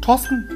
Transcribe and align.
Thorsten, 0.00 0.48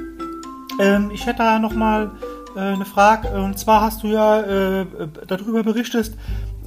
ähm, 0.81 1.11
ich 1.13 1.27
hätte 1.27 1.39
da 1.39 1.59
nochmal 1.59 2.11
äh, 2.57 2.61
eine 2.61 2.85
Frage. 2.85 3.29
Und 3.31 3.59
zwar 3.59 3.81
hast 3.81 4.03
du 4.03 4.09
ja 4.09 4.41
äh, 4.41 4.87
darüber 5.27 5.63
berichtet, 5.63 6.13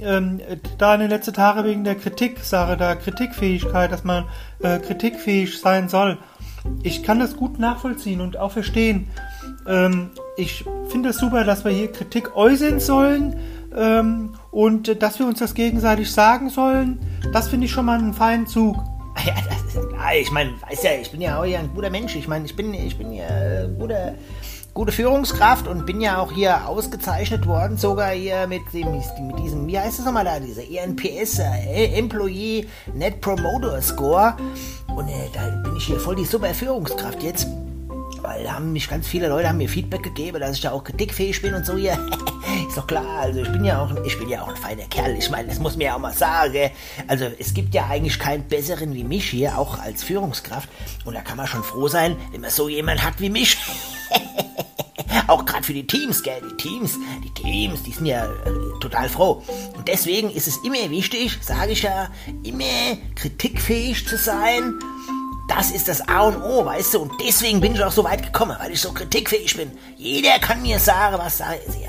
ähm, 0.00 0.40
da 0.78 0.94
in 0.94 1.00
den 1.00 1.10
letzten 1.10 1.34
Tagen 1.34 1.64
wegen 1.64 1.84
der 1.84 1.94
Kritiksache, 1.94 2.76
der 2.76 2.96
Kritikfähigkeit, 2.96 3.90
dass 3.92 4.04
man 4.04 4.24
äh, 4.60 4.78
kritikfähig 4.78 5.60
sein 5.60 5.88
soll. 5.88 6.18
Ich 6.82 7.02
kann 7.02 7.18
das 7.18 7.36
gut 7.36 7.58
nachvollziehen 7.58 8.20
und 8.20 8.36
auch 8.36 8.52
verstehen. 8.52 9.08
Ähm, 9.66 10.10
ich 10.36 10.64
finde 10.88 11.10
es 11.10 11.18
super, 11.18 11.44
dass 11.44 11.64
wir 11.64 11.72
hier 11.72 11.90
Kritik 11.90 12.36
äußern 12.36 12.80
sollen 12.80 13.36
ähm, 13.76 14.34
und 14.50 15.02
dass 15.02 15.18
wir 15.18 15.26
uns 15.26 15.38
das 15.38 15.54
gegenseitig 15.54 16.10
sagen 16.12 16.50
sollen. 16.50 17.00
Das 17.32 17.48
finde 17.48 17.66
ich 17.66 17.72
schon 17.72 17.86
mal 17.86 17.98
einen 17.98 18.14
feinen 18.14 18.46
Zug. 18.46 18.76
Ja, 19.24 19.34
das 19.48 19.76
ist 19.76 19.91
Ich 20.20 20.30
meine, 20.30 20.52
weiß 20.68 20.82
ja, 20.82 20.90
ich 21.00 21.10
bin 21.10 21.20
ja 21.20 21.40
auch 21.40 21.44
hier 21.44 21.58
ein 21.58 21.72
guter 21.74 21.90
Mensch. 21.90 22.16
Ich 22.16 22.28
meine, 22.28 22.44
ich 22.44 22.56
bin, 22.56 22.74
ich 22.74 22.98
bin 22.98 23.12
ja 23.12 23.66
guter, 23.78 24.14
gute 24.74 24.92
Führungskraft 24.92 25.68
und 25.68 25.86
bin 25.86 26.00
ja 26.00 26.18
auch 26.18 26.32
hier 26.32 26.66
ausgezeichnet 26.68 27.46
worden, 27.46 27.76
sogar 27.76 28.10
hier 28.10 28.46
mit 28.46 28.62
dem, 28.72 28.90
mit 28.92 29.38
diesem, 29.38 29.66
wie 29.66 29.78
heißt 29.78 29.98
das 29.98 30.06
nochmal 30.06 30.24
da, 30.24 30.40
dieser 30.40 30.62
ENPS, 30.62 31.38
äh, 31.38 31.96
Employee 31.96 32.66
Net 32.94 33.20
Promoter 33.20 33.80
Score. 33.80 34.36
Und 34.88 35.08
äh, 35.08 35.28
da 35.32 35.48
bin 35.62 35.76
ich 35.76 35.84
hier 35.84 36.00
voll 36.00 36.16
die 36.16 36.24
super 36.24 36.52
Führungskraft 36.52 37.22
jetzt. 37.22 37.46
Weil 38.22 38.50
haben 38.50 38.72
mich 38.72 38.88
ganz 38.88 39.06
viele 39.06 39.28
Leute 39.28 39.48
haben 39.48 39.58
mir 39.58 39.68
Feedback 39.68 40.02
gegeben, 40.02 40.40
dass 40.40 40.56
ich 40.56 40.62
da 40.62 40.70
auch 40.70 40.84
kritikfähig 40.84 41.42
bin 41.42 41.54
und 41.54 41.66
so 41.66 41.76
hier. 41.76 41.92
ist 42.68 42.76
doch 42.76 42.86
klar, 42.86 43.20
also 43.20 43.40
ich 43.40 43.50
bin 43.50 43.64
ja 43.64 43.82
auch, 43.82 43.92
ich 44.04 44.18
bin 44.18 44.28
ja 44.28 44.42
auch 44.42 44.48
ein 44.48 44.56
feiner 44.56 44.84
Kerl. 44.84 45.16
Ich 45.18 45.28
meine, 45.28 45.48
das 45.48 45.58
muss 45.58 45.76
mir 45.76 45.84
ja 45.84 45.96
auch 45.96 46.00
mal 46.00 46.14
sagen. 46.14 46.70
Also 47.08 47.26
es 47.38 47.52
gibt 47.52 47.74
ja 47.74 47.86
eigentlich 47.86 48.18
keinen 48.18 48.44
besseren 48.44 48.94
wie 48.94 49.04
mich 49.04 49.28
hier, 49.28 49.58
auch 49.58 49.78
als 49.78 50.04
Führungskraft. 50.04 50.68
Und 51.04 51.14
da 51.14 51.20
kann 51.20 51.36
man 51.36 51.46
schon 51.46 51.64
froh 51.64 51.88
sein, 51.88 52.16
wenn 52.30 52.40
man 52.40 52.50
so 52.50 52.68
jemanden 52.68 53.02
hat 53.02 53.14
wie 53.18 53.30
mich. 53.30 53.58
auch 55.26 55.44
gerade 55.44 55.64
für 55.64 55.74
die 55.74 55.86
Teams, 55.86 56.22
gell? 56.22 56.40
Die 56.50 56.56
Teams, 56.56 56.98
die 57.24 57.30
Teams, 57.30 57.82
die 57.82 57.92
sind 57.92 58.06
ja 58.06 58.26
äh, 58.26 58.80
total 58.80 59.08
froh. 59.08 59.42
Und 59.76 59.88
deswegen 59.88 60.30
ist 60.30 60.46
es 60.46 60.58
immer 60.64 60.90
wichtig, 60.90 61.38
sage 61.42 61.72
ich 61.72 61.82
ja, 61.82 62.08
immer 62.44 62.96
kritikfähig 63.14 64.06
zu 64.06 64.16
sein. 64.16 64.78
Das 65.48 65.70
ist 65.70 65.88
das 65.88 66.08
A 66.08 66.22
und 66.22 66.42
O, 66.42 66.64
weißt 66.64 66.94
du? 66.94 67.02
Und 67.02 67.12
deswegen 67.20 67.60
bin 67.60 67.74
ich 67.74 67.82
auch 67.82 67.92
so 67.92 68.04
weit 68.04 68.22
gekommen, 68.22 68.56
weil 68.60 68.72
ich 68.72 68.80
so 68.80 68.92
kritikfähig 68.92 69.56
bin. 69.56 69.70
Jeder 69.96 70.38
kann 70.38 70.62
mir 70.62 70.78
sagen, 70.78 71.16
was 71.18 71.40
es 71.40 71.74
hier. 71.74 71.88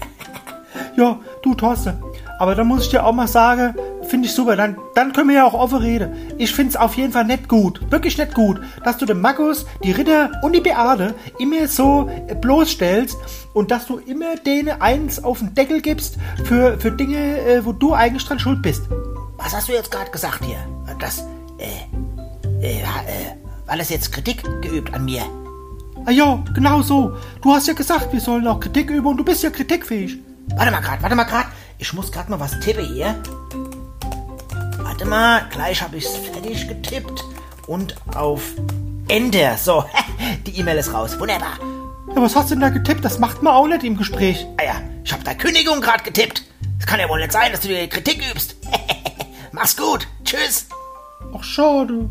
Ja, 0.95 1.19
du 1.41 1.53
Thorsten, 1.53 2.01
aber 2.39 2.55
da 2.55 2.63
muss 2.63 2.83
ich 2.83 2.89
dir 2.89 3.05
auch 3.05 3.13
mal 3.13 3.27
sagen, 3.27 3.75
finde 4.07 4.27
ich 4.27 4.33
super. 4.33 4.55
Dann, 4.55 4.77
dann 4.95 5.13
können 5.13 5.29
wir 5.29 5.37
ja 5.37 5.45
auch 5.45 5.53
offen 5.53 5.79
reden. 5.79 6.13
Ich 6.37 6.53
finde 6.53 6.71
es 6.71 6.75
auf 6.75 6.95
jeden 6.95 7.13
Fall 7.13 7.25
nicht 7.25 7.47
gut, 7.47 7.79
wirklich 7.91 8.17
nicht 8.17 8.33
gut, 8.33 8.61
dass 8.83 8.97
du 8.97 9.05
den 9.05 9.21
Markus, 9.21 9.65
die 9.83 9.91
Ritter 9.91 10.31
und 10.41 10.53
die 10.53 10.61
Beate 10.61 11.15
immer 11.39 11.67
so 11.67 12.09
bloßstellst 12.41 13.17
und 13.53 13.71
dass 13.71 13.87
du 13.87 13.97
immer 13.97 14.35
denen 14.35 14.81
eins 14.81 15.23
auf 15.23 15.39
den 15.39 15.53
Deckel 15.53 15.81
gibst 15.81 16.17
für, 16.45 16.79
für 16.79 16.91
Dinge, 16.91 17.39
äh, 17.39 17.65
wo 17.65 17.71
du 17.71 17.93
eigentlich 17.93 18.25
dran 18.25 18.39
schuld 18.39 18.61
bist. 18.61 18.83
Was 19.37 19.53
hast 19.55 19.67
du 19.67 19.73
jetzt 19.73 19.91
gerade 19.91 20.11
gesagt 20.11 20.43
hier? 20.43 20.57
Das, 20.99 21.25
äh, 21.57 22.65
äh, 22.65 22.79
äh, 22.81 23.42
das 23.77 23.89
jetzt 23.89 24.11
Kritik 24.11 24.43
geübt 24.61 24.93
an 24.93 25.05
mir? 25.05 25.23
Ah 26.05 26.11
ja, 26.11 26.43
genau 26.53 26.81
so. 26.81 27.15
Du 27.41 27.53
hast 27.53 27.67
ja 27.67 27.73
gesagt, 27.73 28.11
wir 28.11 28.19
sollen 28.19 28.47
auch 28.47 28.59
Kritik 28.59 28.89
üben 28.89 29.07
und 29.07 29.17
du 29.17 29.23
bist 29.23 29.43
ja 29.43 29.49
kritikfähig. 29.49 30.17
Warte 30.55 30.71
mal 30.71 30.81
grad, 30.81 31.01
warte 31.01 31.15
mal 31.15 31.23
grad. 31.23 31.47
Ich 31.77 31.93
muss 31.93 32.11
grad 32.11 32.29
mal 32.29 32.39
was 32.39 32.59
tippen 32.59 32.85
hier. 32.85 33.15
Warte 34.79 35.05
mal, 35.05 35.47
gleich 35.49 35.81
habe 35.81 35.97
ich's 35.97 36.15
fertig 36.15 36.67
getippt 36.67 37.23
und 37.67 37.95
auf 38.15 38.41
Enter. 39.07 39.57
So, 39.57 39.85
die 40.45 40.59
E-Mail 40.59 40.77
ist 40.77 40.93
raus. 40.93 41.19
Wunderbar. 41.19 41.59
Ja, 42.15 42.21
was 42.21 42.35
hast 42.35 42.51
du 42.51 42.55
denn 42.55 42.61
da 42.61 42.69
getippt? 42.69 43.03
Das 43.03 43.17
macht 43.17 43.41
man 43.41 43.53
auch 43.53 43.67
nicht 43.67 43.83
im 43.83 43.97
Gespräch. 43.97 44.45
Ah 44.57 44.63
ja, 44.63 44.81
ich 45.03 45.11
habe 45.13 45.23
da 45.23 45.33
Kündigung 45.33 45.81
gerade 45.81 46.03
getippt. 46.03 46.43
Es 46.79 46.85
kann 46.85 46.99
ja 46.99 47.07
wohl 47.09 47.19
nicht 47.19 47.31
sein, 47.31 47.51
dass 47.51 47.61
du 47.61 47.69
dir 47.69 47.87
Kritik 47.87 48.21
übst. 48.29 48.57
Mach's 49.51 49.77
gut. 49.77 50.07
Tschüss. 50.23 50.67
Ach, 51.33 51.43
schade. 51.43 52.09